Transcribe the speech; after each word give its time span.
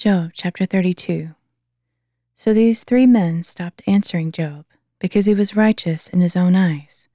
Job 0.00 0.30
chapter 0.32 0.64
32. 0.64 1.34
So 2.34 2.54
these 2.54 2.84
three 2.84 3.04
men 3.04 3.42
stopped 3.42 3.82
answering 3.86 4.32
Job 4.32 4.64
because 4.98 5.26
he 5.26 5.34
was 5.34 5.54
righteous 5.54 6.08
in 6.08 6.22
his 6.22 6.36
own 6.36 6.56
eyes. 6.56 7.06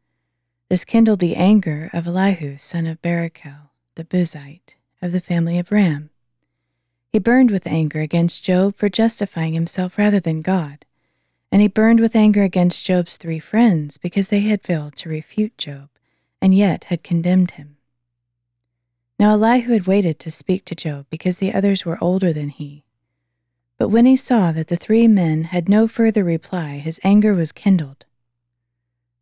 This 0.69 0.85
kindled 0.85 1.17
the 1.17 1.35
anger 1.35 1.89
of 1.93 2.05
Elihu, 2.05 2.57
son 2.57 2.85
of 2.85 3.01
Barachel, 3.01 3.71
the 3.95 4.03
Buzite, 4.03 4.75
of 5.01 5.13
the 5.13 5.19
family 5.19 5.57
of 5.57 5.71
Ram. 5.71 6.11
He 7.11 7.17
burned 7.17 7.49
with 7.49 7.65
anger 7.65 8.01
against 8.01 8.43
Job 8.43 8.75
for 8.77 8.87
justifying 8.87 9.55
himself 9.55 9.97
rather 9.97 10.19
than 10.19 10.43
God, 10.43 10.85
and 11.51 11.63
he 11.63 11.67
burned 11.67 11.99
with 11.99 12.15
anger 12.15 12.43
against 12.43 12.85
Job's 12.85 13.17
three 13.17 13.39
friends 13.39 13.97
because 13.97 14.29
they 14.29 14.41
had 14.41 14.61
failed 14.61 14.95
to 14.97 15.09
refute 15.09 15.57
Job 15.57 15.89
and 16.39 16.53
yet 16.53 16.83
had 16.83 17.01
condemned 17.01 17.49
him. 17.49 17.74
Now 19.17 19.33
Elihu 19.33 19.73
had 19.73 19.87
waited 19.87 20.19
to 20.19 20.31
speak 20.31 20.65
to 20.65 20.75
Job 20.75 21.05
because 21.09 21.37
the 21.37 21.53
others 21.53 21.85
were 21.85 21.97
older 22.03 22.33
than 22.33 22.49
he. 22.49 22.83
But 23.77 23.89
when 23.89 24.05
he 24.05 24.15
saw 24.15 24.51
that 24.51 24.67
the 24.67 24.75
three 24.75 25.07
men 25.07 25.45
had 25.45 25.69
no 25.69 25.87
further 25.87 26.23
reply, 26.23 26.77
his 26.77 26.99
anger 27.03 27.33
was 27.33 27.51
kindled. 27.51 28.05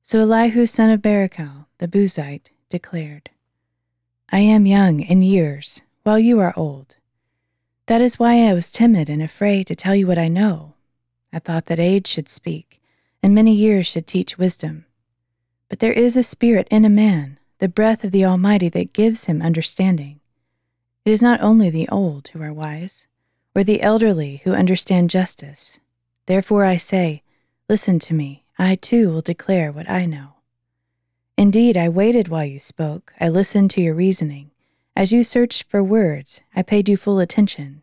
So 0.01 0.19
Elihu 0.21 0.65
son 0.65 0.89
of 0.89 1.01
Barachel, 1.01 1.65
the 1.77 1.87
Buzite, 1.87 2.49
declared, 2.69 3.29
I 4.29 4.39
am 4.39 4.65
young 4.65 4.99
in 4.99 5.21
years, 5.21 5.83
while 6.03 6.19
you 6.19 6.39
are 6.39 6.53
old. 6.57 6.97
That 7.85 8.01
is 8.01 8.17
why 8.17 8.47
I 8.47 8.53
was 8.53 8.71
timid 8.71 9.09
and 9.09 9.21
afraid 9.21 9.67
to 9.67 9.75
tell 9.75 9.95
you 9.95 10.07
what 10.07 10.17
I 10.17 10.27
know. 10.27 10.73
I 11.31 11.39
thought 11.39 11.67
that 11.67 11.79
age 11.79 12.07
should 12.07 12.29
speak, 12.29 12.81
and 13.21 13.35
many 13.35 13.53
years 13.53 13.85
should 13.87 14.07
teach 14.07 14.37
wisdom. 14.37 14.85
But 15.69 15.79
there 15.79 15.93
is 15.93 16.17
a 16.17 16.23
spirit 16.23 16.67
in 16.71 16.83
a 16.83 16.89
man, 16.89 17.39
the 17.63 17.69
breath 17.69 18.03
of 18.03 18.11
the 18.11 18.25
Almighty 18.25 18.67
that 18.67 18.91
gives 18.91 19.23
him 19.23 19.41
understanding. 19.41 20.19
It 21.05 21.11
is 21.11 21.21
not 21.21 21.39
only 21.39 21.69
the 21.69 21.87
old 21.87 22.27
who 22.27 22.41
are 22.41 22.51
wise, 22.51 23.07
or 23.55 23.63
the 23.63 23.81
elderly 23.81 24.41
who 24.43 24.51
understand 24.51 25.09
justice. 25.09 25.79
Therefore 26.25 26.65
I 26.65 26.75
say, 26.75 27.23
Listen 27.69 27.99
to 27.99 28.13
me, 28.13 28.43
I 28.59 28.75
too 28.75 29.13
will 29.13 29.21
declare 29.21 29.71
what 29.71 29.89
I 29.89 30.05
know. 30.05 30.33
Indeed, 31.37 31.77
I 31.77 31.87
waited 31.87 32.27
while 32.27 32.43
you 32.43 32.59
spoke, 32.59 33.13
I 33.17 33.29
listened 33.29 33.71
to 33.71 33.81
your 33.81 33.95
reasoning. 33.95 34.51
As 34.93 35.13
you 35.13 35.23
searched 35.23 35.63
for 35.63 35.81
words, 35.81 36.41
I 36.53 36.63
paid 36.63 36.89
you 36.89 36.97
full 36.97 37.19
attention. 37.19 37.81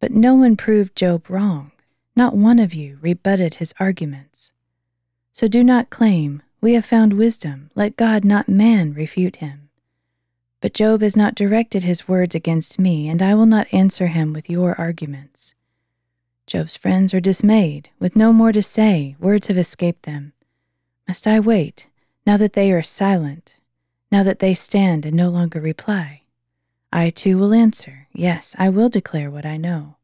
But 0.00 0.12
no 0.12 0.34
one 0.34 0.56
proved 0.56 0.96
Job 0.96 1.28
wrong, 1.28 1.70
not 2.16 2.34
one 2.34 2.58
of 2.58 2.72
you 2.72 2.96
rebutted 3.02 3.56
his 3.56 3.74
arguments. 3.78 4.54
So 5.32 5.48
do 5.48 5.62
not 5.62 5.90
claim, 5.90 6.40
we 6.60 6.74
have 6.74 6.84
found 6.84 7.12
wisdom. 7.12 7.70
Let 7.74 7.96
God, 7.96 8.24
not 8.24 8.48
man, 8.48 8.94
refute 8.94 9.36
him. 9.36 9.68
But 10.60 10.74
Job 10.74 11.02
has 11.02 11.16
not 11.16 11.34
directed 11.34 11.84
his 11.84 12.08
words 12.08 12.34
against 12.34 12.78
me, 12.78 13.08
and 13.08 13.22
I 13.22 13.34
will 13.34 13.46
not 13.46 13.72
answer 13.72 14.06
him 14.08 14.32
with 14.32 14.48
your 14.48 14.74
arguments. 14.80 15.54
Job's 16.46 16.76
friends 16.76 17.12
are 17.12 17.20
dismayed. 17.20 17.90
With 17.98 18.16
no 18.16 18.32
more 18.32 18.52
to 18.52 18.62
say, 18.62 19.16
words 19.18 19.48
have 19.48 19.58
escaped 19.58 20.04
them. 20.04 20.32
Must 21.06 21.26
I 21.26 21.40
wait, 21.40 21.88
now 22.26 22.36
that 22.36 22.54
they 22.54 22.72
are 22.72 22.82
silent, 22.82 23.56
now 24.10 24.22
that 24.22 24.38
they 24.38 24.54
stand 24.54 25.04
and 25.04 25.16
no 25.16 25.28
longer 25.28 25.60
reply? 25.60 26.22
I 26.92 27.10
too 27.10 27.36
will 27.36 27.52
answer, 27.52 28.08
yes, 28.12 28.56
I 28.58 28.68
will 28.70 28.88
declare 28.88 29.30
what 29.30 29.44
I 29.44 29.56
know. 29.56 29.96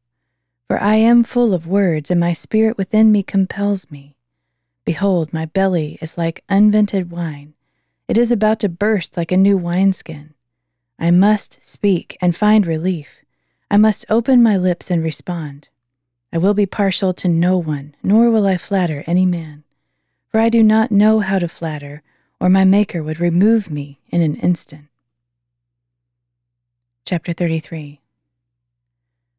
For 0.69 0.81
I 0.81 0.97
am 0.97 1.25
full 1.25 1.55
of 1.55 1.67
words, 1.67 2.11
and 2.11 2.21
my 2.21 2.33
spirit 2.33 2.77
within 2.77 3.11
me 3.11 3.23
compels 3.23 3.91
me. 3.91 4.17
Behold, 4.85 5.33
my 5.33 5.47
belly 5.47 5.99
is 6.01 6.19
like 6.19 6.45
unvented 6.49 7.11
wine. 7.11 7.55
It 8.09 8.19
is 8.19 8.33
about 8.33 8.59
to 8.61 8.69
burst 8.69 9.17
like 9.17 9.31
a 9.31 9.37
new 9.37 9.57
wineskin. 9.57 10.35
I 10.99 11.11
must 11.11 11.59
speak 11.63 12.17
and 12.21 12.35
find 12.35 12.67
relief. 12.67 13.09
I 13.71 13.77
must 13.77 14.05
open 14.09 14.43
my 14.43 14.57
lips 14.57 14.91
and 14.91 15.03
respond. 15.03 15.69
I 16.33 16.39
will 16.39 16.55
be 16.55 16.67
partial 16.67 17.13
to 17.15 17.29
no 17.29 17.59
one, 17.59 17.95
nor 18.03 18.31
will 18.31 18.47
I 18.47 18.57
flatter 18.57 19.05
any 19.07 19.27
man. 19.27 19.65
For 20.29 20.41
I 20.41 20.49
do 20.49 20.63
not 20.63 20.91
know 20.91 21.21
how 21.21 21.39
to 21.39 21.49
flatter, 21.49 22.03
or 22.41 22.49
my 22.49 22.65
Maker 22.65 23.03
would 23.03 23.21
remove 23.21 23.71
me 23.71 24.01
in 24.09 24.21
an 24.21 24.37
instant. 24.37 24.87
Chapter 27.05 27.33
33 27.33 28.01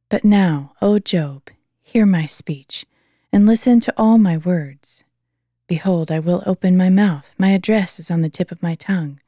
But 0.09 0.23
now, 0.23 0.73
O 0.81 0.99
Job, 0.99 1.49
hear 1.81 2.05
my 2.05 2.27
speech, 2.27 2.85
and 3.31 3.45
listen 3.45 3.79
to 3.81 3.93
all 3.97 4.17
my 4.17 4.37
words. 4.37 5.03
Behold, 5.67 6.11
I 6.11 6.19
will 6.19 6.43
open 6.45 6.75
my 6.75 6.89
mouth, 6.89 7.33
my 7.37 7.49
address 7.49 7.99
is 7.99 8.11
on 8.11 8.21
the 8.21 8.29
tip 8.29 8.51
of 8.51 8.61
my 8.61 8.75
tongue. 8.75 9.19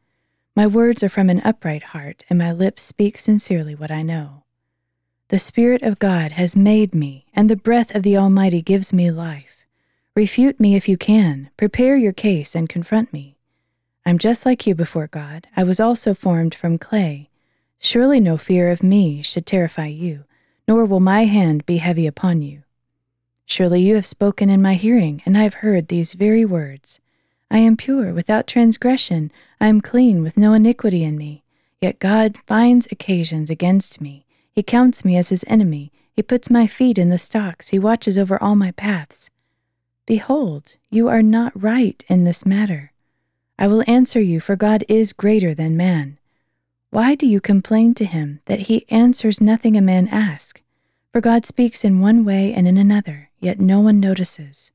My 0.56 0.68
words 0.68 1.03
are 1.03 1.09
from 1.09 1.29
an 1.29 1.41
upright 1.41 1.84
heart, 1.84 2.23
and 2.29 2.40
my 2.40 2.51
lips 2.51 2.84
speak 2.84 3.18
sincerely 3.18 3.75
what 3.75 3.91
I 3.91 4.01
know. 4.01 4.44
The 5.29 5.40
Spirit 5.40 5.81
of 5.81 6.00
God 6.00 6.34
has 6.34 6.56
made 6.56 6.94
me, 6.94 7.25
and 7.34 7.50
the 7.50 7.56
breath 7.56 7.95
of 7.95 8.03
the 8.03 8.16
Almighty 8.16 8.62
gives 8.62 8.94
me 8.94 9.09
life. 9.12 9.66
Refute 10.16 10.59
me 10.59 10.75
if 10.75 10.88
you 10.88 10.97
can, 10.97 11.50
prepare 11.57 11.97
your 11.97 12.13
case, 12.13 12.53
and 12.53 12.69
confront 12.69 13.12
me. 13.12 13.38
I'm 14.06 14.18
just 14.18 14.45
like 14.45 14.68
you 14.68 14.75
before 14.75 15.07
God. 15.07 15.47
I 15.57 15.63
was 15.63 15.79
also 15.79 16.13
formed 16.13 16.53
from 16.53 16.78
clay. 16.78 17.29
Surely 17.79 18.19
no 18.19 18.38
fear 18.38 18.69
of 18.69 18.84
me 18.84 19.22
should 19.22 19.45
terrify 19.45 19.88
you, 19.88 20.25
nor 20.68 20.85
will 20.85 21.00
my 21.00 21.25
hand 21.25 21.66
be 21.66 21.78
heavy 21.78 22.06
upon 22.06 22.41
you. 22.41 22.63
Surely 23.45 23.81
you 23.81 23.95
have 23.95 24.06
spoken 24.06 24.50
in 24.50 24.61
my 24.61 24.73
hearing, 24.73 25.22
and 25.25 25.38
I 25.38 25.44
have 25.44 25.56
heard 25.56 25.88
these 25.88 26.13
very 26.13 26.44
words. 26.45 27.00
I 27.51 27.59
am 27.59 27.78
pure, 27.78 28.11
without 28.11 28.47
transgression. 28.47 29.31
I 29.61 29.67
am 29.67 29.81
clean, 29.81 30.22
with 30.23 30.38
no 30.38 30.53
iniquity 30.53 31.03
in 31.03 31.17
me. 31.17 31.44
Yet 31.79 32.00
God 32.00 32.38
finds 32.47 32.88
occasions 32.91 33.50
against 33.50 34.01
me. 34.01 34.25
He 34.51 34.63
counts 34.63 35.06
me 35.06 35.16
as 35.16 35.29
his 35.29 35.45
enemy. 35.47 35.91
He 36.11 36.23
puts 36.23 36.50
my 36.50 36.66
feet 36.66 36.97
in 36.97 37.09
the 37.09 37.19
stocks. 37.19 37.69
He 37.69 37.78
watches 37.78 38.17
over 38.17 38.41
all 38.41 38.56
my 38.56 38.72
paths. 38.72 39.29
Behold, 40.07 40.75
you 40.89 41.07
are 41.07 41.22
not 41.22 41.62
right 41.62 42.03
in 42.07 42.23
this 42.23 42.45
matter. 42.45 42.91
I 43.59 43.67
will 43.67 43.83
answer 43.88 44.19
you, 44.19 44.39
for 44.39 44.56
God 44.56 44.83
is 44.88 45.13
greater 45.13 45.53
than 45.53 45.77
man. 45.77 46.17
Why 46.89 47.16
do 47.16 47.27
you 47.27 47.39
complain 47.39 47.94
to 47.95 48.06
him 48.06 48.39
that 48.45 48.62
he 48.62 48.85
answers 48.89 49.41
nothing 49.41 49.77
a 49.77 49.81
man 49.81 50.07
asks? 50.07 50.62
For 51.16 51.22
God 51.22 51.46
speaks 51.46 51.86
in 51.86 52.02
one 52.02 52.26
way 52.26 52.53
and 52.53 52.68
in 52.68 52.78
another 52.78 53.30
yet 53.40 53.58
no 53.58 53.80
one 53.80 54.02
notices. 54.02 54.72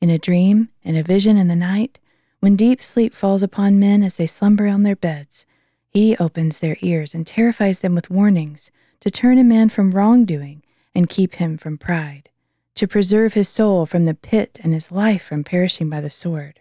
In 0.00 0.10
a 0.10 0.18
dream, 0.18 0.70
in 0.82 0.96
a 0.96 1.04
vision 1.04 1.36
in 1.36 1.46
the 1.46 1.54
night, 1.54 2.00
when 2.40 2.56
deep 2.56 2.82
sleep 2.82 3.14
falls 3.14 3.44
upon 3.44 3.78
men 3.78 4.02
as 4.02 4.16
they 4.16 4.26
slumber 4.26 4.66
on 4.66 4.82
their 4.82 4.96
beds, 4.96 5.46
he 5.88 6.16
opens 6.16 6.58
their 6.58 6.76
ears 6.80 7.14
and 7.14 7.24
terrifies 7.24 7.78
them 7.78 7.94
with 7.94 8.10
warnings 8.10 8.72
to 9.02 9.08
turn 9.08 9.38
a 9.38 9.44
man 9.44 9.68
from 9.68 9.92
wrongdoing 9.92 10.64
and 10.96 11.08
keep 11.08 11.36
him 11.36 11.56
from 11.56 11.78
pride, 11.78 12.28
to 12.74 12.88
preserve 12.88 13.34
his 13.34 13.48
soul 13.48 13.86
from 13.86 14.04
the 14.04 14.14
pit 14.14 14.58
and 14.64 14.74
his 14.74 14.90
life 14.90 15.22
from 15.22 15.44
perishing 15.44 15.88
by 15.88 16.00
the 16.00 16.10
sword. 16.10 16.58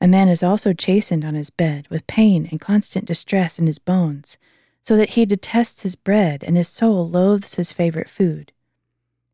A 0.00 0.08
man 0.08 0.26
is 0.26 0.42
also 0.42 0.72
chastened 0.72 1.24
on 1.24 1.36
his 1.36 1.50
bed 1.50 1.86
with 1.90 2.08
pain 2.08 2.48
and 2.50 2.60
constant 2.60 3.04
distress 3.04 3.60
in 3.60 3.68
his 3.68 3.78
bones, 3.78 4.36
so 4.84 4.96
that 4.96 5.10
he 5.10 5.24
detests 5.24 5.82
his 5.82 5.94
bread 5.94 6.42
and 6.42 6.56
his 6.56 6.68
soul 6.68 7.08
loathes 7.08 7.54
his 7.54 7.72
favorite 7.72 8.10
food. 8.10 8.52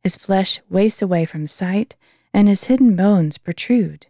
His 0.02 0.16
flesh 0.16 0.60
wastes 0.68 1.02
away 1.02 1.24
from 1.24 1.46
sight, 1.46 1.96
and 2.32 2.48
his 2.48 2.64
hidden 2.64 2.94
bones 2.94 3.38
protrude. 3.38 4.06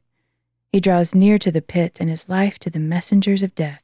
He 0.73 0.81
draws 0.81 1.15
near 1.15 1.39
to 1.39 1.51
the 1.51 1.63
pit 1.63 1.99
and 2.01 2.11
his 2.11 2.29
life 2.29 2.59
to 2.61 2.71
the 2.71 2.79
messengers 2.79 3.43
of 3.43 3.55
death. 3.55 3.83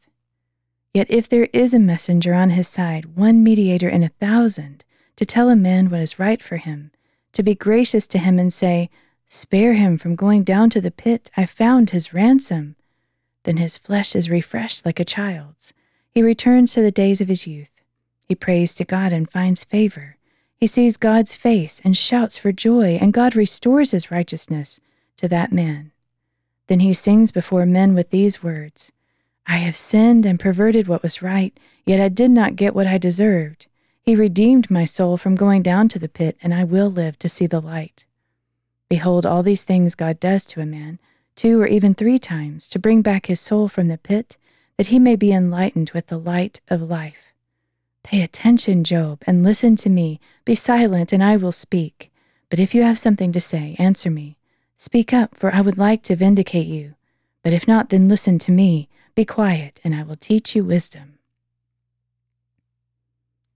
Yet 0.92 1.10
if 1.10 1.28
there 1.28 1.48
is 1.52 1.72
a 1.74 1.78
messenger 1.78 2.34
on 2.34 2.50
his 2.50 2.68
side, 2.68 3.16
one 3.16 3.42
mediator 3.42 3.88
in 3.88 4.02
a 4.02 4.10
thousand, 4.10 4.84
to 5.16 5.24
tell 5.24 5.48
a 5.48 5.56
man 5.56 5.90
what 5.90 6.00
is 6.00 6.18
right 6.18 6.42
for 6.42 6.56
him, 6.56 6.90
to 7.32 7.42
be 7.42 7.54
gracious 7.54 8.06
to 8.08 8.18
him 8.18 8.38
and 8.38 8.52
say, 8.52 8.90
Spare 9.26 9.74
him 9.74 9.96
from 9.96 10.14
going 10.14 10.44
down 10.44 10.70
to 10.70 10.80
the 10.80 10.90
pit, 10.90 11.30
I 11.36 11.46
found 11.46 11.90
his 11.90 12.12
ransom. 12.12 12.76
Then 13.44 13.56
his 13.56 13.76
flesh 13.76 14.14
is 14.14 14.30
refreshed 14.30 14.84
like 14.84 15.00
a 15.00 15.04
child's. 15.04 15.72
He 16.14 16.22
returns 16.22 16.72
to 16.72 16.80
the 16.80 16.92
days 16.92 17.20
of 17.20 17.26
his 17.26 17.44
youth. 17.44 17.70
He 18.22 18.36
prays 18.36 18.72
to 18.76 18.84
God 18.84 19.12
and 19.12 19.28
finds 19.28 19.64
favor. 19.64 20.16
He 20.56 20.68
sees 20.68 20.96
God's 20.96 21.34
face 21.34 21.80
and 21.82 21.96
shouts 21.96 22.36
for 22.36 22.52
joy, 22.52 22.98
and 23.00 23.12
God 23.12 23.34
restores 23.34 23.90
his 23.90 24.12
righteousness 24.12 24.78
to 25.16 25.26
that 25.26 25.52
man. 25.52 25.90
Then 26.68 26.80
he 26.80 26.92
sings 26.92 27.32
before 27.32 27.66
men 27.66 27.94
with 27.94 28.10
these 28.10 28.42
words 28.42 28.92
I 29.46 29.58
have 29.58 29.76
sinned 29.76 30.24
and 30.24 30.38
perverted 30.38 30.86
what 30.86 31.02
was 31.02 31.20
right, 31.20 31.58
yet 31.84 32.00
I 32.00 32.08
did 32.08 32.30
not 32.30 32.56
get 32.56 32.74
what 32.74 32.86
I 32.86 32.96
deserved. 32.96 33.66
He 34.00 34.14
redeemed 34.14 34.70
my 34.70 34.84
soul 34.84 35.16
from 35.16 35.34
going 35.34 35.62
down 35.62 35.88
to 35.90 35.98
the 35.98 36.08
pit, 36.08 36.36
and 36.40 36.54
I 36.54 36.62
will 36.62 36.90
live 36.90 37.18
to 37.18 37.28
see 37.28 37.46
the 37.46 37.60
light. 37.60 38.04
Behold, 38.88 39.26
all 39.26 39.42
these 39.42 39.64
things 39.64 39.94
God 39.94 40.20
does 40.20 40.46
to 40.46 40.60
a 40.60 40.66
man, 40.66 41.00
two 41.36 41.60
or 41.60 41.66
even 41.66 41.92
three 41.94 42.18
times, 42.18 42.68
to 42.68 42.78
bring 42.78 43.02
back 43.02 43.26
his 43.26 43.40
soul 43.40 43.66
from 43.68 43.88
the 43.88 43.98
pit, 43.98 44.36
that 44.76 44.88
he 44.88 44.98
may 44.98 45.16
be 45.16 45.32
enlightened 45.32 45.90
with 45.92 46.08
the 46.08 46.18
light 46.18 46.60
of 46.68 46.82
life. 46.82 47.32
Pay 48.02 48.22
attention, 48.22 48.84
Job, 48.84 49.22
and 49.26 49.42
listen 49.42 49.76
to 49.76 49.88
me. 49.88 50.20
Be 50.44 50.54
silent, 50.54 51.12
and 51.12 51.22
I 51.22 51.36
will 51.36 51.52
speak. 51.52 52.12
But 52.50 52.58
if 52.58 52.74
you 52.74 52.82
have 52.82 52.98
something 52.98 53.32
to 53.32 53.40
say, 53.40 53.76
answer 53.78 54.10
me. 54.10 54.36
Speak 54.76 55.12
up, 55.12 55.36
for 55.36 55.54
I 55.54 55.60
would 55.60 55.78
like 55.78 56.02
to 56.04 56.16
vindicate 56.16 56.66
you. 56.66 56.94
But 57.42 57.52
if 57.52 57.66
not, 57.66 57.88
then 57.88 58.08
listen 58.08 58.38
to 58.40 58.52
me. 58.52 58.88
Be 59.14 59.24
quiet, 59.24 59.80
and 59.84 59.94
I 59.94 60.02
will 60.02 60.16
teach 60.16 60.54
you 60.54 60.64
wisdom. 60.64 61.18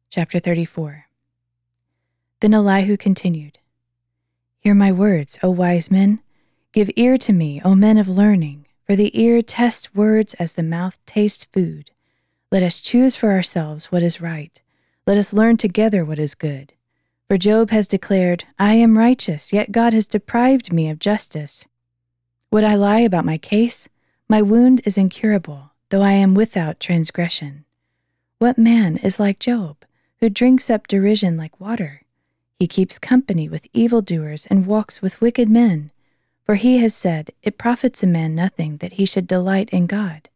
Chapter 0.08 0.38
34 0.38 1.06
Then 2.40 2.54
Elihu 2.54 2.96
continued 2.96 3.58
Hear 4.60 4.74
my 4.74 4.92
words, 4.92 5.38
O 5.42 5.50
wise 5.50 5.90
men. 5.90 6.20
Give 6.72 6.90
ear 6.96 7.18
to 7.18 7.32
me, 7.32 7.60
O 7.64 7.74
men 7.74 7.98
of 7.98 8.08
learning, 8.08 8.66
for 8.88 8.96
the 8.96 9.20
ear 9.20 9.42
tests 9.42 9.94
words 9.94 10.32
as 10.34 10.54
the 10.54 10.62
mouth 10.62 10.98
tastes 11.04 11.44
food. 11.52 11.90
Let 12.50 12.62
us 12.62 12.80
choose 12.80 13.14
for 13.14 13.30
ourselves 13.30 13.92
what 13.92 14.02
is 14.02 14.22
right. 14.22 14.62
Let 15.06 15.18
us 15.18 15.34
learn 15.34 15.58
together 15.58 16.06
what 16.06 16.18
is 16.18 16.34
good. 16.34 16.72
For 17.28 17.36
Job 17.36 17.68
has 17.68 17.86
declared, 17.86 18.46
I 18.58 18.72
am 18.74 18.96
righteous, 18.96 19.52
yet 19.52 19.72
God 19.72 19.92
has 19.92 20.06
deprived 20.06 20.72
me 20.72 20.88
of 20.88 20.98
justice. 20.98 21.66
Would 22.50 22.64
I 22.64 22.76
lie 22.76 23.00
about 23.00 23.26
my 23.26 23.36
case? 23.36 23.90
My 24.26 24.40
wound 24.40 24.80
is 24.86 24.96
incurable, 24.96 25.72
though 25.90 26.00
I 26.00 26.12
am 26.12 26.32
without 26.32 26.80
transgression. 26.80 27.66
What 28.38 28.56
man 28.56 28.96
is 28.96 29.20
like 29.20 29.38
Job, 29.38 29.84
who 30.20 30.30
drinks 30.30 30.70
up 30.70 30.88
derision 30.88 31.36
like 31.36 31.60
water? 31.60 32.04
He 32.58 32.66
keeps 32.66 32.98
company 32.98 33.50
with 33.50 33.68
evildoers 33.74 34.46
and 34.46 34.66
walks 34.66 35.02
with 35.02 35.20
wicked 35.20 35.50
men. 35.50 35.90
For 36.48 36.54
he 36.54 36.78
has 36.78 36.94
said, 36.94 37.32
It 37.42 37.58
profits 37.58 38.02
a 38.02 38.06
man 38.06 38.34
nothing 38.34 38.78
that 38.78 38.94
he 38.94 39.04
should 39.04 39.26
delight 39.26 39.68
in 39.68 39.86
God. 39.86 40.30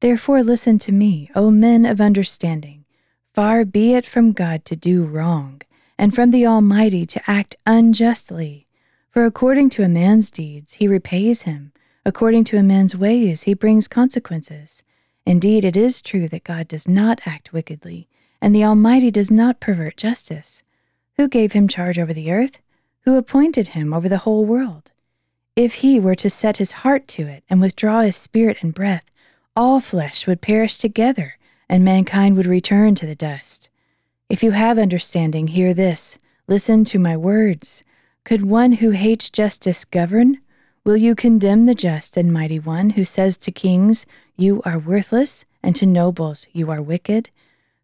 Therefore 0.00 0.42
listen 0.42 0.76
to 0.80 0.90
me, 0.90 1.30
O 1.36 1.52
men 1.52 1.86
of 1.86 2.00
understanding. 2.00 2.84
Far 3.32 3.64
be 3.64 3.94
it 3.94 4.04
from 4.04 4.32
God 4.32 4.64
to 4.64 4.74
do 4.74 5.04
wrong, 5.04 5.62
and 5.96 6.12
from 6.12 6.32
the 6.32 6.44
Almighty 6.44 7.06
to 7.06 7.30
act 7.30 7.54
unjustly. 7.64 8.66
For 9.12 9.24
according 9.24 9.70
to 9.70 9.84
a 9.84 9.88
man's 9.88 10.32
deeds 10.32 10.72
he 10.72 10.88
repays 10.88 11.42
him, 11.42 11.70
according 12.04 12.42
to 12.46 12.58
a 12.58 12.62
man's 12.64 12.96
ways 12.96 13.44
he 13.44 13.54
brings 13.54 13.86
consequences. 13.86 14.82
Indeed, 15.24 15.64
it 15.64 15.76
is 15.76 16.02
true 16.02 16.26
that 16.26 16.42
God 16.42 16.66
does 16.66 16.88
not 16.88 17.20
act 17.24 17.52
wickedly, 17.52 18.08
and 18.40 18.52
the 18.52 18.64
Almighty 18.64 19.12
does 19.12 19.30
not 19.30 19.60
pervert 19.60 19.96
justice. 19.96 20.64
Who 21.18 21.28
gave 21.28 21.52
him 21.52 21.68
charge 21.68 22.00
over 22.00 22.12
the 22.12 22.32
earth? 22.32 22.58
Who 23.02 23.16
appointed 23.16 23.68
him 23.68 23.94
over 23.94 24.08
the 24.08 24.18
whole 24.26 24.44
world? 24.44 24.90
If 25.56 25.76
he 25.76 25.98
were 25.98 26.14
to 26.16 26.28
set 26.28 26.58
his 26.58 26.72
heart 26.84 27.08
to 27.08 27.26
it 27.26 27.42
and 27.48 27.62
withdraw 27.62 28.02
his 28.02 28.14
spirit 28.14 28.58
and 28.60 28.74
breath, 28.74 29.06
all 29.56 29.80
flesh 29.80 30.26
would 30.26 30.42
perish 30.42 30.76
together, 30.76 31.38
and 31.66 31.82
mankind 31.82 32.36
would 32.36 32.46
return 32.46 32.94
to 32.96 33.06
the 33.06 33.14
dust. 33.14 33.70
If 34.28 34.42
you 34.42 34.50
have 34.50 34.78
understanding, 34.78 35.48
hear 35.48 35.72
this. 35.72 36.18
Listen 36.46 36.84
to 36.84 36.98
my 36.98 37.16
words. 37.16 37.84
Could 38.22 38.44
one 38.44 38.72
who 38.72 38.90
hates 38.90 39.30
justice 39.30 39.86
govern? 39.86 40.40
Will 40.84 40.98
you 40.98 41.14
condemn 41.14 41.64
the 41.64 41.74
just 41.74 42.18
and 42.18 42.30
mighty 42.30 42.58
one 42.58 42.90
who 42.90 43.06
says 43.06 43.38
to 43.38 43.50
kings, 43.50 44.04
You 44.36 44.60
are 44.66 44.78
worthless, 44.78 45.46
and 45.62 45.74
to 45.76 45.86
nobles, 45.86 46.46
You 46.52 46.70
are 46.70 46.82
wicked? 46.82 47.30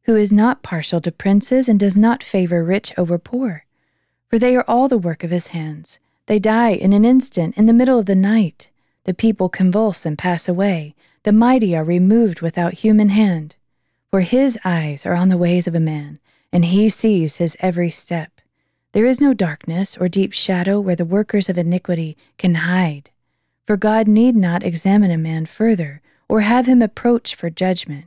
Who 0.03 0.15
is 0.15 0.31
not 0.31 0.63
partial 0.63 1.01
to 1.01 1.11
princes 1.11 1.71
and 1.71 1.81
does 1.81 1.97
not 1.97 2.23
favor 2.23 2.63
rich 2.63 2.93
over 2.99 3.17
poor? 3.17 3.65
For 4.29 4.39
they 4.39 4.55
are 4.57 4.65
all 4.69 4.89
the 4.89 4.99
work 4.99 5.25
of 5.25 5.31
his 5.31 5.49
hands. 5.49 5.99
They 6.27 6.39
die 6.39 6.71
in 6.71 6.93
an 6.93 7.05
instant, 7.05 7.57
in 7.57 7.67
the 7.67 7.73
middle 7.73 7.99
of 7.99 8.07
the 8.07 8.15
night. 8.15 8.71
The 9.05 9.15
people 9.15 9.49
convulse 9.49 10.07
and 10.07 10.17
pass 10.17 10.49
away. 10.49 10.95
The 11.25 11.33
mighty 11.33 11.75
are 11.77 11.85
removed 11.85 12.41
without 12.41 12.75
human 12.75 13.09
hand. 13.09 13.57
For 14.11 14.21
his 14.21 14.59
eyes 14.65 15.05
are 15.05 15.15
on 15.15 15.29
the 15.29 15.37
ways 15.37 15.67
of 15.67 15.75
a 15.75 15.81
man, 15.81 16.19
and 16.53 16.67
he 16.67 16.89
sees 16.89 17.37
his 17.37 17.57
every 17.61 17.91
step. 17.91 18.41
There 18.93 19.07
is 19.07 19.21
no 19.21 19.33
darkness 19.33 19.97
or 19.97 20.09
deep 20.09 20.33
shadow 20.33 20.79
where 20.79 20.97
the 20.97 21.05
workers 21.05 21.49
of 21.49 21.59
iniquity 21.59 22.17
can 22.37 22.57
hide. 22.57 23.11
For 23.67 23.77
God 23.77 24.07
need 24.07 24.37
not 24.37 24.63
examine 24.63 25.11
a 25.11 25.17
man 25.17 25.47
further, 25.47 26.03
or 26.29 26.43
have 26.43 26.67
him 26.67 26.83
approach 26.83 27.35
for 27.35 27.51
judgment. 27.51 28.07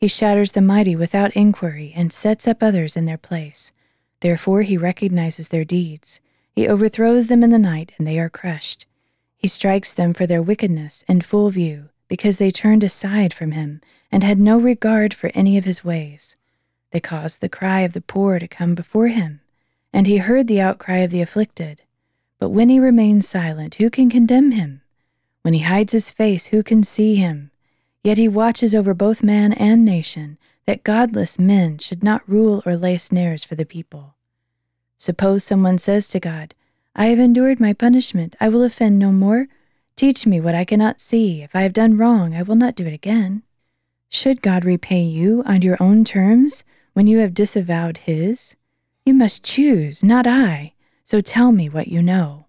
He 0.00 0.08
shatters 0.08 0.52
the 0.52 0.60
mighty 0.60 0.96
without 0.96 1.36
inquiry 1.36 1.92
and 1.94 2.12
sets 2.12 2.48
up 2.48 2.62
others 2.62 2.96
in 2.96 3.04
their 3.04 3.18
place. 3.18 3.70
Therefore 4.20 4.62
he 4.62 4.76
recognizes 4.76 5.48
their 5.48 5.64
deeds. 5.64 6.20
He 6.54 6.68
overthrows 6.68 7.26
them 7.26 7.42
in 7.42 7.50
the 7.50 7.58
night, 7.58 7.92
and 7.98 8.06
they 8.06 8.18
are 8.18 8.30
crushed. 8.30 8.86
He 9.36 9.48
strikes 9.48 9.92
them 9.92 10.14
for 10.14 10.26
their 10.26 10.42
wickedness 10.42 11.04
in 11.08 11.20
full 11.20 11.50
view, 11.50 11.88
because 12.08 12.38
they 12.38 12.50
turned 12.50 12.84
aside 12.84 13.34
from 13.34 13.52
him 13.52 13.80
and 14.12 14.22
had 14.22 14.38
no 14.38 14.58
regard 14.58 15.12
for 15.12 15.30
any 15.34 15.58
of 15.58 15.64
his 15.64 15.84
ways. 15.84 16.36
They 16.92 17.00
caused 17.00 17.40
the 17.40 17.48
cry 17.48 17.80
of 17.80 17.92
the 17.92 18.00
poor 18.00 18.38
to 18.38 18.46
come 18.46 18.76
before 18.76 19.08
him, 19.08 19.40
and 19.92 20.06
he 20.06 20.18
heard 20.18 20.46
the 20.46 20.60
outcry 20.60 20.98
of 20.98 21.10
the 21.10 21.20
afflicted. 21.20 21.82
But 22.38 22.50
when 22.50 22.68
he 22.68 22.78
remains 22.78 23.28
silent, 23.28 23.76
who 23.76 23.90
can 23.90 24.08
condemn 24.08 24.52
him? 24.52 24.82
When 25.42 25.54
he 25.54 25.60
hides 25.60 25.92
his 25.92 26.10
face, 26.10 26.46
who 26.46 26.62
can 26.62 26.84
see 26.84 27.16
him? 27.16 27.50
Yet 28.04 28.18
he 28.18 28.28
watches 28.28 28.74
over 28.74 28.94
both 28.94 29.22
man 29.22 29.52
and 29.54 29.84
nation, 29.84 30.38
that 30.66 30.84
godless 30.84 31.38
men 31.38 31.78
should 31.78 32.04
not 32.04 32.28
rule 32.28 32.62
or 32.64 32.76
lay 32.76 32.96
snares 32.96 33.42
for 33.44 33.56
the 33.56 33.66
people. 33.66 34.14
Suppose 34.96 35.44
someone 35.44 35.78
says 35.78 36.08
to 36.08 36.20
God, 36.20 36.54
I 36.94 37.06
have 37.06 37.18
endured 37.18 37.60
my 37.60 37.72
punishment, 37.72 38.36
I 38.40 38.48
will 38.48 38.62
offend 38.62 38.98
no 38.98 39.12
more. 39.12 39.48
Teach 39.96 40.26
me 40.26 40.40
what 40.40 40.54
I 40.54 40.64
cannot 40.64 41.00
see. 41.00 41.42
If 41.42 41.54
I 41.54 41.62
have 41.62 41.72
done 41.72 41.96
wrong, 41.96 42.34
I 42.34 42.42
will 42.42 42.56
not 42.56 42.74
do 42.74 42.86
it 42.86 42.94
again. 42.94 43.42
Should 44.08 44.42
God 44.42 44.64
repay 44.64 45.02
you 45.02 45.42
on 45.44 45.62
your 45.62 45.76
own 45.80 46.04
terms? 46.04 46.64
when 46.94 47.06
you 47.08 47.18
have 47.18 47.34
disavowed 47.34 47.98
his? 47.98 48.56
You 49.04 49.12
must 49.12 49.42
choose, 49.42 50.02
not 50.02 50.26
I. 50.26 50.72
So 51.02 51.20
tell 51.20 51.52
me 51.52 51.68
what 51.68 51.88
you 51.88 52.02
know. 52.02 52.46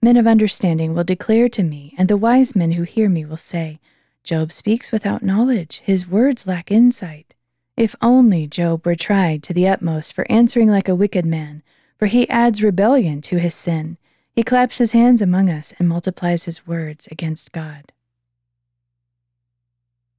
Men 0.00 0.16
of 0.16 0.26
understanding 0.26 0.94
will 0.94 1.04
declare 1.04 1.48
to 1.50 1.62
me, 1.62 1.94
and 1.98 2.08
the 2.08 2.16
wise 2.16 2.56
men 2.56 2.72
who 2.72 2.84
hear 2.84 3.10
me 3.10 3.26
will 3.26 3.36
say, 3.36 3.78
Job 4.24 4.52
speaks 4.52 4.90
without 4.90 5.22
knowledge, 5.22 5.82
his 5.84 6.08
words 6.08 6.46
lack 6.46 6.70
insight. 6.70 7.34
If 7.76 7.94
only 8.00 8.46
Job 8.46 8.86
were 8.86 8.94
tried 8.94 9.42
to 9.42 9.52
the 9.52 9.68
utmost 9.68 10.14
for 10.14 10.30
answering 10.30 10.70
like 10.70 10.88
a 10.88 10.94
wicked 10.94 11.26
man, 11.26 11.62
for 12.00 12.06
he 12.06 12.28
adds 12.28 12.64
rebellion 12.64 13.20
to 13.20 13.36
his 13.36 13.54
sin. 13.54 13.96
He 14.34 14.42
claps 14.42 14.78
his 14.78 14.90
hands 14.90 15.22
among 15.22 15.48
us 15.48 15.72
and 15.78 15.88
multiplies 15.88 16.46
his 16.46 16.66
words 16.66 17.06
against 17.12 17.52
God. 17.52 17.92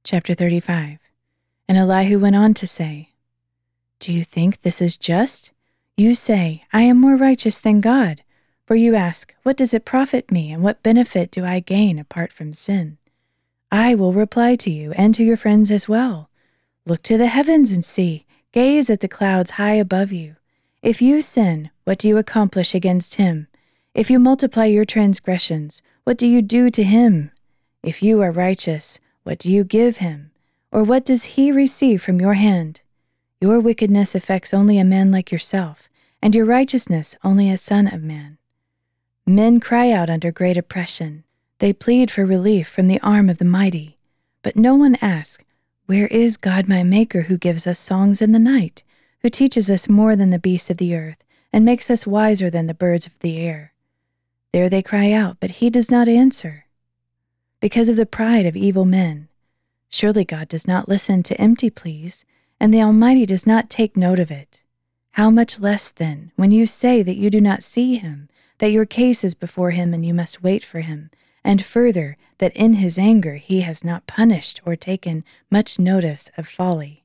Chapter 0.02 0.32
35 0.32 0.98
And 1.68 1.76
Elihu 1.76 2.18
went 2.18 2.36
on 2.36 2.54
to 2.54 2.66
say, 2.66 3.10
do 4.02 4.12
you 4.12 4.24
think 4.24 4.62
this 4.62 4.82
is 4.82 4.96
just? 4.96 5.52
You 5.96 6.16
say, 6.16 6.64
I 6.72 6.82
am 6.82 7.00
more 7.00 7.14
righteous 7.14 7.60
than 7.60 7.80
God. 7.80 8.24
For 8.66 8.74
you 8.74 8.96
ask, 8.96 9.32
What 9.44 9.56
does 9.56 9.72
it 9.72 9.84
profit 9.84 10.32
me, 10.32 10.50
and 10.50 10.60
what 10.60 10.82
benefit 10.82 11.30
do 11.30 11.44
I 11.44 11.60
gain 11.60 12.00
apart 12.00 12.32
from 12.32 12.52
sin? 12.52 12.98
I 13.70 13.94
will 13.94 14.12
reply 14.12 14.56
to 14.56 14.72
you 14.72 14.90
and 14.96 15.14
to 15.14 15.22
your 15.22 15.36
friends 15.36 15.70
as 15.70 15.88
well. 15.88 16.30
Look 16.84 17.02
to 17.04 17.16
the 17.16 17.28
heavens 17.28 17.70
and 17.70 17.84
see, 17.84 18.26
gaze 18.50 18.90
at 18.90 19.02
the 19.02 19.06
clouds 19.06 19.52
high 19.52 19.74
above 19.74 20.10
you. 20.10 20.34
If 20.82 21.00
you 21.00 21.22
sin, 21.22 21.70
what 21.84 21.98
do 21.98 22.08
you 22.08 22.18
accomplish 22.18 22.74
against 22.74 23.14
him? 23.14 23.46
If 23.94 24.10
you 24.10 24.18
multiply 24.18 24.64
your 24.64 24.84
transgressions, 24.84 25.80
what 26.02 26.18
do 26.18 26.26
you 26.26 26.42
do 26.42 26.70
to 26.70 26.82
him? 26.82 27.30
If 27.84 28.02
you 28.02 28.20
are 28.20 28.32
righteous, 28.32 28.98
what 29.22 29.38
do 29.38 29.52
you 29.52 29.62
give 29.62 29.98
him? 29.98 30.32
Or 30.72 30.82
what 30.82 31.04
does 31.04 31.36
he 31.36 31.52
receive 31.52 32.02
from 32.02 32.20
your 32.20 32.34
hand? 32.34 32.80
Your 33.40 33.60
wickedness 33.60 34.16
affects 34.16 34.52
only 34.52 34.76
a 34.76 34.84
man 34.84 35.12
like 35.12 35.30
yourself, 35.30 35.88
and 36.20 36.34
your 36.34 36.46
righteousness 36.46 37.14
only 37.22 37.48
a 37.48 37.58
son 37.58 37.86
of 37.86 38.02
man. 38.02 38.38
Men 39.24 39.60
cry 39.60 39.92
out 39.92 40.10
under 40.10 40.32
great 40.32 40.56
oppression. 40.56 41.22
They 41.60 41.72
plead 41.72 42.10
for 42.10 42.26
relief 42.26 42.66
from 42.66 42.88
the 42.88 43.00
arm 43.02 43.30
of 43.30 43.38
the 43.38 43.44
mighty. 43.44 43.98
But 44.42 44.56
no 44.56 44.74
one 44.74 44.96
asks, 45.00 45.44
Where 45.86 46.08
is 46.08 46.36
God 46.36 46.66
my 46.66 46.82
Maker 46.82 47.22
who 47.22 47.38
gives 47.38 47.68
us 47.68 47.78
songs 47.78 48.20
in 48.20 48.32
the 48.32 48.40
night, 48.40 48.82
who 49.22 49.28
teaches 49.28 49.70
us 49.70 49.88
more 49.88 50.16
than 50.16 50.30
the 50.30 50.38
beasts 50.38 50.70
of 50.70 50.76
the 50.76 50.94
earth, 50.94 51.24
and 51.52 51.64
makes 51.64 51.90
us 51.90 52.06
wiser 52.06 52.50
than 52.50 52.66
the 52.66 52.74
birds 52.74 53.06
of 53.06 53.18
the 53.20 53.38
air? 53.38 53.72
There 54.52 54.68
they 54.68 54.82
cry 54.82 55.12
out, 55.12 55.38
but 55.40 55.52
he 55.52 55.70
does 55.70 55.90
not 55.90 56.08
answer. 56.08 56.66
Because 57.60 57.88
of 57.88 57.96
the 57.96 58.06
pride 58.06 58.46
of 58.46 58.56
evil 58.56 58.84
men. 58.84 59.28
Surely 59.88 60.24
God 60.24 60.48
does 60.48 60.66
not 60.66 60.88
listen 60.88 61.22
to 61.22 61.40
empty 61.40 61.70
pleas 61.70 62.24
and 62.62 62.72
the 62.72 62.80
Almighty 62.80 63.26
does 63.26 63.44
not 63.44 63.68
take 63.68 63.96
note 63.96 64.20
of 64.20 64.30
it. 64.30 64.62
How 65.14 65.30
much 65.30 65.58
less, 65.58 65.90
then, 65.90 66.30
when 66.36 66.52
you 66.52 66.64
say 66.64 67.02
that 67.02 67.16
you 67.16 67.28
do 67.28 67.40
not 67.40 67.64
see 67.64 67.96
him, 67.96 68.28
that 68.58 68.70
your 68.70 68.86
case 68.86 69.24
is 69.24 69.34
before 69.34 69.72
him 69.72 69.92
and 69.92 70.06
you 70.06 70.14
must 70.14 70.44
wait 70.44 70.62
for 70.64 70.78
him, 70.78 71.10
and 71.42 71.64
further, 71.64 72.16
that 72.38 72.54
in 72.54 72.74
his 72.74 72.98
anger 72.98 73.34
he 73.34 73.62
has 73.62 73.82
not 73.82 74.06
punished 74.06 74.60
or 74.64 74.76
taken 74.76 75.24
much 75.50 75.80
notice 75.80 76.30
of 76.38 76.46
folly. 76.46 77.01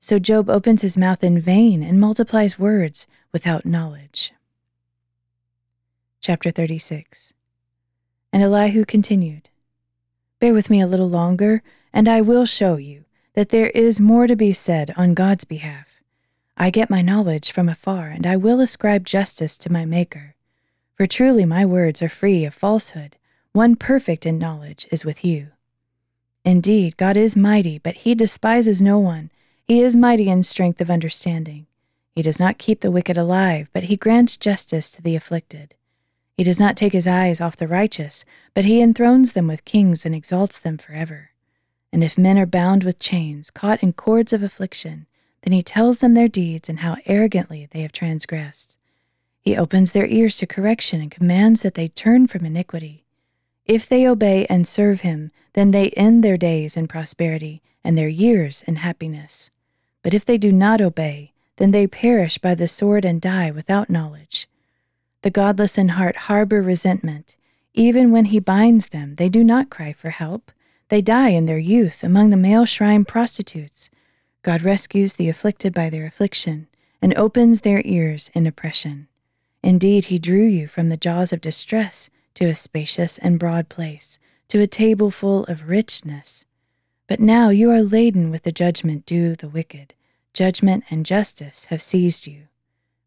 So 0.00 0.18
Job 0.18 0.48
opens 0.48 0.82
his 0.82 0.96
mouth 0.96 1.22
in 1.22 1.38
vain 1.38 1.82
and 1.82 2.00
multiplies 2.00 2.58
words 2.58 3.06
without 3.32 3.66
knowledge. 3.66 4.32
Chapter 6.20 6.50
36 6.50 7.32
And 8.32 8.42
Elihu 8.42 8.84
continued, 8.84 9.50
Bear 10.40 10.54
with 10.54 10.70
me 10.70 10.80
a 10.80 10.86
little 10.86 11.08
longer, 11.08 11.62
and 11.92 12.08
I 12.08 12.22
will 12.22 12.46
show 12.46 12.76
you 12.76 13.04
that 13.34 13.50
there 13.50 13.68
is 13.70 14.00
more 14.00 14.26
to 14.26 14.34
be 14.34 14.52
said 14.52 14.92
on 14.96 15.14
God's 15.14 15.44
behalf. 15.44 15.86
I 16.56 16.70
get 16.70 16.90
my 16.90 17.02
knowledge 17.02 17.52
from 17.52 17.68
afar, 17.68 18.08
and 18.08 18.26
I 18.26 18.36
will 18.36 18.60
ascribe 18.60 19.04
justice 19.04 19.56
to 19.58 19.72
my 19.72 19.84
Maker. 19.84 20.34
For 20.94 21.06
truly 21.06 21.44
my 21.44 21.64
words 21.64 22.02
are 22.02 22.08
free 22.08 22.44
of 22.44 22.54
falsehood. 22.54 23.16
One 23.52 23.76
perfect 23.76 24.26
in 24.26 24.38
knowledge 24.38 24.86
is 24.90 25.04
with 25.04 25.24
you. 25.24 25.48
Indeed, 26.44 26.96
God 26.96 27.16
is 27.16 27.36
mighty, 27.36 27.78
but 27.78 27.96
he 27.96 28.14
despises 28.14 28.80
no 28.80 28.98
one. 28.98 29.30
He 29.70 29.82
is 29.82 29.94
mighty 29.96 30.28
in 30.28 30.42
strength 30.42 30.80
of 30.80 30.90
understanding. 30.90 31.68
He 32.16 32.22
does 32.22 32.40
not 32.40 32.58
keep 32.58 32.80
the 32.80 32.90
wicked 32.90 33.16
alive, 33.16 33.68
but 33.72 33.84
he 33.84 33.96
grants 33.96 34.36
justice 34.36 34.90
to 34.90 35.00
the 35.00 35.14
afflicted. 35.14 35.76
He 36.36 36.42
does 36.42 36.58
not 36.58 36.76
take 36.76 36.92
his 36.92 37.06
eyes 37.06 37.40
off 37.40 37.56
the 37.56 37.68
righteous, 37.68 38.24
but 38.52 38.64
he 38.64 38.82
enthrones 38.82 39.32
them 39.32 39.46
with 39.46 39.64
kings 39.64 40.04
and 40.04 40.12
exalts 40.12 40.58
them 40.58 40.76
forever. 40.76 41.30
And 41.92 42.02
if 42.02 42.18
men 42.18 42.36
are 42.36 42.46
bound 42.46 42.82
with 42.82 42.98
chains, 42.98 43.52
caught 43.52 43.80
in 43.80 43.92
cords 43.92 44.32
of 44.32 44.42
affliction, 44.42 45.06
then 45.42 45.52
he 45.52 45.62
tells 45.62 46.00
them 46.00 46.14
their 46.14 46.26
deeds 46.26 46.68
and 46.68 46.80
how 46.80 46.96
arrogantly 47.06 47.68
they 47.70 47.82
have 47.82 47.92
transgressed. 47.92 48.76
He 49.40 49.56
opens 49.56 49.92
their 49.92 50.08
ears 50.08 50.36
to 50.38 50.48
correction 50.48 51.00
and 51.00 51.12
commands 51.12 51.62
that 51.62 51.74
they 51.76 51.86
turn 51.86 52.26
from 52.26 52.44
iniquity. 52.44 53.04
If 53.66 53.88
they 53.88 54.04
obey 54.08 54.46
and 54.46 54.66
serve 54.66 55.02
him, 55.02 55.30
then 55.52 55.70
they 55.70 55.90
end 55.90 56.24
their 56.24 56.36
days 56.36 56.76
in 56.76 56.88
prosperity 56.88 57.62
and 57.84 57.96
their 57.96 58.08
years 58.08 58.64
in 58.66 58.74
happiness. 58.74 59.52
But 60.02 60.14
if 60.14 60.24
they 60.24 60.38
do 60.38 60.52
not 60.52 60.80
obey, 60.80 61.32
then 61.56 61.72
they 61.72 61.86
perish 61.86 62.38
by 62.38 62.54
the 62.54 62.68
sword 62.68 63.04
and 63.04 63.20
die 63.20 63.50
without 63.50 63.90
knowledge. 63.90 64.48
The 65.22 65.30
godless 65.30 65.76
in 65.76 65.90
heart 65.90 66.16
harbor 66.16 66.62
resentment. 66.62 67.36
Even 67.74 68.10
when 68.10 68.26
he 68.26 68.40
binds 68.40 68.88
them, 68.88 69.16
they 69.16 69.28
do 69.28 69.44
not 69.44 69.70
cry 69.70 69.92
for 69.92 70.10
help. 70.10 70.50
They 70.88 71.02
die 71.02 71.28
in 71.28 71.46
their 71.46 71.58
youth 71.58 72.02
among 72.02 72.30
the 72.30 72.36
male 72.36 72.64
shrine 72.64 73.04
prostitutes. 73.04 73.90
God 74.42 74.62
rescues 74.62 75.14
the 75.14 75.28
afflicted 75.28 75.74
by 75.74 75.90
their 75.90 76.06
affliction 76.06 76.66
and 77.02 77.16
opens 77.16 77.60
their 77.60 77.82
ears 77.84 78.30
in 78.34 78.46
oppression. 78.46 79.06
Indeed, 79.62 80.06
he 80.06 80.18
drew 80.18 80.46
you 80.46 80.66
from 80.66 80.88
the 80.88 80.96
jaws 80.96 81.32
of 81.32 81.40
distress 81.40 82.08
to 82.34 82.46
a 82.46 82.54
spacious 82.54 83.18
and 83.18 83.38
broad 83.38 83.68
place, 83.68 84.18
to 84.48 84.60
a 84.60 84.66
table 84.66 85.10
full 85.10 85.44
of 85.44 85.68
richness. 85.68 86.44
But 87.10 87.18
now 87.18 87.48
you 87.48 87.72
are 87.72 87.82
laden 87.82 88.30
with 88.30 88.44
the 88.44 88.52
judgment 88.52 89.04
due 89.04 89.34
the 89.34 89.48
wicked. 89.48 89.94
Judgment 90.32 90.84
and 90.90 91.04
justice 91.04 91.64
have 91.64 91.82
seized 91.82 92.28
you. 92.28 92.42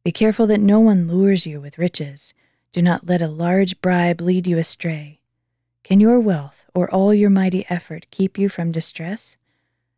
Be 0.04 0.12
careful 0.12 0.46
that 0.48 0.60
no 0.60 0.82
one 0.82 1.08
lures 1.08 1.48
you 1.48 1.62
with 1.62 1.78
riches. 1.78 2.34
Do 2.74 2.82
not 2.82 3.08
let 3.08 3.22
a 3.22 3.30
large 3.30 3.80
bribe 3.80 4.20
lead 4.20 4.46
you 4.46 4.58
astray. 4.58 5.22
Can 5.86 6.02
your 6.02 6.20
wealth 6.20 6.66
or 6.74 6.94
all 6.94 7.14
your 7.14 7.30
mighty 7.30 7.66
effort 7.70 8.08
keep 8.12 8.38
you 8.38 8.50
from 8.50 8.74
distress? 8.74 9.38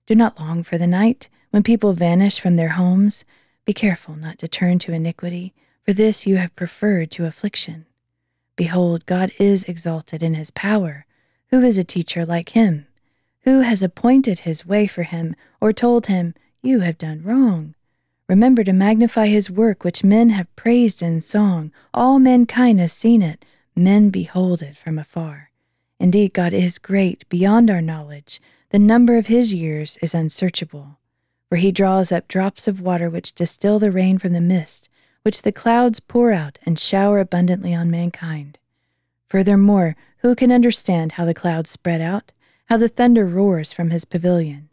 Do 0.05 0.13
not 0.13 0.39
long 0.39 0.61
for 0.61 0.77
the 0.77 0.85
night 0.85 1.27
when 1.49 1.63
people 1.63 1.93
vanish 1.93 2.39
from 2.39 2.57
their 2.57 2.77
homes. 2.77 3.25
Be 3.65 3.73
careful 3.73 4.15
not 4.15 4.37
to 4.37 4.47
turn 4.47 4.77
to 4.79 4.93
iniquity, 4.93 5.55
for 5.81 5.93
this 5.93 6.27
you 6.27 6.37
have 6.37 6.55
preferred 6.55 7.09
to 7.09 7.25
affliction. 7.25 7.87
Behold, 8.55 9.07
God 9.07 9.31
is 9.39 9.63
exalted 9.63 10.21
in 10.21 10.35
his 10.35 10.51
power. 10.51 11.07
Who 11.49 11.63
is 11.63 11.79
a 11.79 11.83
teacher 11.83 12.23
like 12.23 12.49
him? 12.49 12.85
Who 13.45 13.61
has 13.61 13.83
appointed 13.83 14.39
his 14.39 14.65
way 14.65 14.87
for 14.87 15.03
him, 15.03 15.35
or 15.61 15.71
told 15.71 16.07
him, 16.07 16.33
You 16.63 16.79
have 16.79 16.97
done 16.97 17.21
wrong? 17.23 17.75
Remember 18.27 18.63
to 18.63 18.73
magnify 18.73 19.27
his 19.27 19.51
work 19.51 19.83
which 19.83 20.03
men 20.03 20.29
have 20.31 20.53
praised 20.55 21.03
in 21.03 21.21
song. 21.21 21.71
All 21.93 22.17
mankind 22.17 22.79
has 22.79 22.91
seen 22.91 23.21
it, 23.21 23.45
men 23.75 24.09
behold 24.09 24.63
it 24.63 24.75
from 24.75 24.97
afar. 24.97 25.51
Indeed, 25.99 26.33
God 26.33 26.53
is 26.53 26.79
great 26.79 27.29
beyond 27.29 27.69
our 27.69 27.83
knowledge. 27.83 28.41
The 28.71 28.79
number 28.79 29.15
of 29.15 29.27
his 29.27 29.53
years 29.53 29.97
is 30.01 30.15
unsearchable. 30.15 30.97
For 31.49 31.57
he 31.57 31.71
draws 31.71 32.11
up 32.11 32.27
drops 32.27 32.67
of 32.67 32.81
water 32.81 33.11
which 33.11 33.35
distill 33.35 33.77
the 33.77 33.91
rain 33.91 34.17
from 34.17 34.33
the 34.33 34.41
mist, 34.41 34.89
which 35.21 35.43
the 35.43 35.51
clouds 35.51 35.99
pour 35.99 36.31
out 36.31 36.57
and 36.65 36.79
shower 36.79 37.19
abundantly 37.19 37.75
on 37.75 37.91
mankind. 37.91 38.57
Furthermore, 39.27 39.95
who 40.19 40.33
can 40.33 40.51
understand 40.51 41.13
how 41.13 41.25
the 41.25 41.35
clouds 41.35 41.69
spread 41.69 42.01
out, 42.01 42.31
how 42.65 42.77
the 42.77 42.89
thunder 42.89 43.25
roars 43.25 43.71
from 43.71 43.91
his 43.91 44.05
pavilion? 44.05 44.69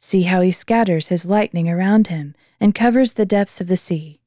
See 0.00 0.22
how 0.22 0.40
he 0.40 0.50
scatters 0.50 1.08
his 1.08 1.24
lightning 1.24 1.68
around 1.68 2.08
him 2.08 2.34
and 2.60 2.74
covers 2.74 3.14
the 3.14 3.26
depths 3.26 3.60
of 3.60 3.66
the 3.66 3.76
sea. 3.76 4.20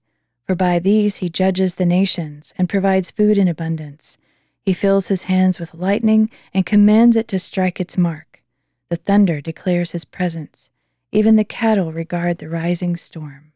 For 0.46 0.56
by 0.56 0.80
these 0.80 1.18
he 1.18 1.30
judges 1.30 1.76
the 1.76 1.86
nations 1.86 2.54
and 2.58 2.70
provides 2.70 3.12
food 3.12 3.38
in 3.38 3.48
abundance. 3.48 4.18
He 4.62 4.74
fills 4.74 5.08
his 5.08 5.24
hands 5.24 5.60
with 5.60 5.74
lightning 5.74 6.30
and 6.54 6.66
commands 6.66 7.16
it 7.16 7.28
to 7.30 7.40
strike 7.40 7.80
its 7.80 7.98
mark. 7.98 8.44
The 8.90 8.96
thunder 8.96 9.42
declares 9.42 9.92
his 9.92 10.06
presence. 10.06 10.70
Even 11.12 11.36
the 11.36 11.44
cattle 11.44 11.92
regard 11.92 12.38
the 12.38 12.50
rising 12.50 12.96
storm. 12.96 13.52